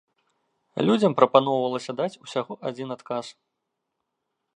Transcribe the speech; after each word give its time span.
Людзям 0.89 1.11
прапаноўвалася 1.19 1.91
даць 1.99 2.19
ўсяго 2.23 2.53
адзін 2.71 2.87
адказ. 2.97 3.25